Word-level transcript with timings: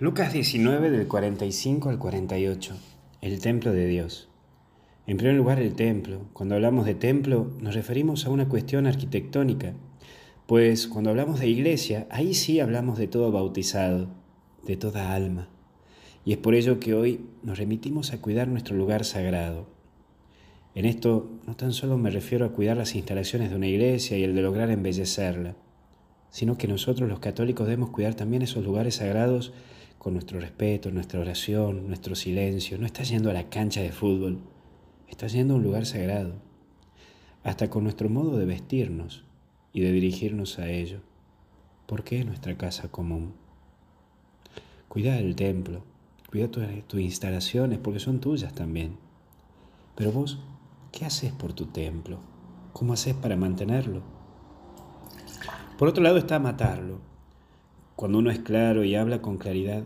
Lucas 0.00 0.32
19 0.32 0.90
del 0.92 1.08
45 1.08 1.88
al 1.88 1.98
48. 1.98 2.76
El 3.20 3.40
templo 3.40 3.72
de 3.72 3.88
Dios. 3.88 4.28
En 5.08 5.16
primer 5.16 5.34
lugar, 5.34 5.58
el 5.58 5.74
templo. 5.74 6.20
Cuando 6.32 6.54
hablamos 6.54 6.86
de 6.86 6.94
templo 6.94 7.50
nos 7.60 7.74
referimos 7.74 8.24
a 8.24 8.30
una 8.30 8.48
cuestión 8.48 8.86
arquitectónica, 8.86 9.72
pues 10.46 10.86
cuando 10.86 11.10
hablamos 11.10 11.40
de 11.40 11.48
iglesia, 11.48 12.06
ahí 12.10 12.34
sí 12.34 12.60
hablamos 12.60 12.96
de 12.96 13.08
todo 13.08 13.32
bautizado, 13.32 14.06
de 14.64 14.76
toda 14.76 15.12
alma. 15.12 15.48
Y 16.24 16.30
es 16.30 16.38
por 16.38 16.54
ello 16.54 16.78
que 16.78 16.94
hoy 16.94 17.26
nos 17.42 17.58
remitimos 17.58 18.12
a 18.12 18.20
cuidar 18.20 18.46
nuestro 18.46 18.76
lugar 18.76 19.04
sagrado. 19.04 19.66
En 20.76 20.84
esto 20.84 21.28
no 21.44 21.56
tan 21.56 21.72
solo 21.72 21.98
me 21.98 22.10
refiero 22.10 22.46
a 22.46 22.52
cuidar 22.52 22.76
las 22.76 22.94
instalaciones 22.94 23.50
de 23.50 23.56
una 23.56 23.66
iglesia 23.66 24.16
y 24.16 24.22
el 24.22 24.36
de 24.36 24.42
lograr 24.42 24.70
embellecerla, 24.70 25.56
sino 26.30 26.58
que 26.58 26.68
nosotros 26.68 27.08
los 27.08 27.20
católicos 27.20 27.66
debemos 27.66 27.90
cuidar 27.90 28.14
también 28.14 28.42
esos 28.42 28.64
lugares 28.64 28.96
sagrados 28.96 29.52
con 29.98 30.14
nuestro 30.14 30.40
respeto, 30.40 30.90
nuestra 30.90 31.20
oración, 31.20 31.88
nuestro 31.88 32.14
silencio. 32.14 32.78
No 32.78 32.86
estás 32.86 33.08
yendo 33.08 33.30
a 33.30 33.34
la 33.34 33.50
cancha 33.50 33.80
de 33.80 33.92
fútbol, 33.92 34.38
estás 35.08 35.32
yendo 35.32 35.54
a 35.54 35.56
un 35.56 35.62
lugar 35.62 35.86
sagrado. 35.86 36.34
Hasta 37.42 37.70
con 37.70 37.84
nuestro 37.84 38.08
modo 38.08 38.36
de 38.36 38.46
vestirnos 38.46 39.24
y 39.72 39.80
de 39.80 39.92
dirigirnos 39.92 40.58
a 40.58 40.70
ello. 40.70 41.00
Porque 41.86 42.18
es 42.18 42.26
nuestra 42.26 42.56
casa 42.56 42.88
común. 42.88 43.32
Cuida 44.88 45.14
del 45.14 45.34
templo, 45.34 45.82
cuida 46.30 46.48
tus 46.48 47.00
instalaciones 47.00 47.78
porque 47.78 48.00
son 48.00 48.20
tuyas 48.20 48.54
también. 48.54 48.96
Pero 49.94 50.12
vos, 50.12 50.38
¿qué 50.92 51.04
haces 51.04 51.32
por 51.32 51.52
tu 51.52 51.66
templo? 51.66 52.18
¿Cómo 52.72 52.92
haces 52.92 53.14
para 53.14 53.36
mantenerlo? 53.36 54.17
Por 55.78 55.86
otro 55.86 56.02
lado 56.02 56.16
está 56.16 56.40
matarlo, 56.40 56.98
cuando 57.94 58.18
uno 58.18 58.32
es 58.32 58.40
claro 58.40 58.82
y 58.82 58.96
habla 58.96 59.22
con 59.22 59.38
claridad, 59.38 59.84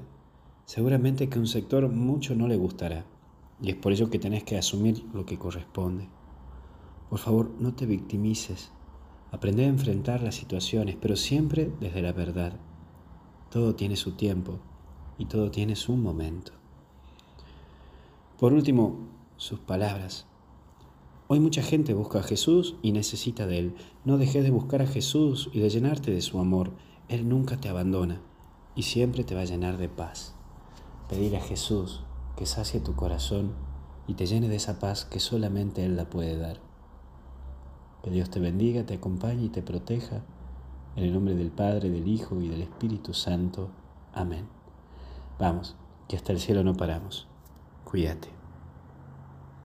seguramente 0.65 1.29
que 1.29 1.39
un 1.39 1.47
sector 1.47 1.87
mucho 1.91 2.35
no 2.35 2.49
le 2.49 2.57
gustará. 2.57 3.05
Y 3.61 3.69
es 3.69 3.77
por 3.77 3.93
ello 3.93 4.09
que 4.09 4.19
tenés 4.19 4.43
que 4.43 4.57
asumir 4.57 5.05
lo 5.13 5.27
que 5.27 5.39
corresponde. 5.39 6.09
Por 7.11 7.19
favor, 7.19 7.51
no 7.59 7.75
te 7.75 7.85
victimices. 7.85 8.73
Aprende 9.33 9.67
a 9.67 9.69
enfrentar 9.69 10.23
las 10.23 10.35
situaciones, 10.35 10.97
pero 10.99 11.15
siempre 11.15 11.71
desde 11.79 12.01
la 12.01 12.13
verdad. 12.13 12.59
Todo 13.51 13.75
tiene 13.75 13.97
su 13.97 14.13
tiempo 14.13 14.61
y 15.19 15.27
todo 15.27 15.51
tiene 15.51 15.77
su 15.77 15.95
momento. 15.95 16.53
Por 18.39 18.55
último, 18.55 18.97
sus 19.37 19.61
palabras. 19.61 20.27
Hoy 21.35 21.41
mucha 21.41 21.63
gente 21.63 21.95
busca 21.95 22.19
a 22.19 22.23
Jesús 22.23 22.77
y 22.83 22.93
necesita 22.93 23.47
de 23.47 23.59
Él. 23.59 23.75
No 24.05 24.19
dejes 24.19 24.45
de 24.45 24.51
buscar 24.51 24.83
a 24.83 24.87
Jesús 24.87 25.49
y 25.55 25.61
de 25.61 25.71
llenarte 25.71 26.11
de 26.11 26.21
su 26.21 26.39
amor. 26.39 26.73
Él 27.09 27.27
nunca 27.27 27.57
te 27.57 27.71
abandona 27.71 28.21
y 28.75 28.83
siempre 28.83 29.25
te 29.25 29.35
va 29.35 29.41
a 29.41 29.47
llenar 29.47 29.79
de 29.79 29.89
paz. 29.89 30.35
Pedir 31.09 31.35
a 31.35 31.41
Jesús 31.41 32.05
que 32.37 32.45
sacie 32.45 32.81
tu 32.81 32.97
corazón 32.97 33.55
y 34.07 34.13
te 34.13 34.27
llene 34.27 34.51
de 34.51 34.57
esa 34.57 34.79
paz 34.79 35.07
que 35.07 35.21
solamente 35.21 35.87
Él 35.87 35.97
la 35.97 36.11
puede 36.11 36.37
dar. 36.37 36.61
Que 38.03 38.11
Dios 38.11 38.29
te 38.29 38.39
bendiga, 38.39 38.85
te 38.85 38.93
acompañe 38.93 39.45
y 39.45 39.49
te 39.49 39.63
proteja. 39.63 40.23
En 40.97 41.05
el 41.05 41.15
nombre 41.15 41.35
del 41.35 41.51
Padre, 41.51 41.89
del 41.89 42.09
Hijo 42.09 42.43
y 42.43 42.49
del 42.49 42.61
Espíritu 42.61 43.15
Santo. 43.15 43.71
Amén. 44.13 44.45
Vamos, 45.39 45.77
que 46.09 46.17
hasta 46.17 46.33
el 46.33 46.41
cielo 46.41 46.63
no 46.63 46.75
paramos. 46.75 47.27
Cuídate. 47.85 48.42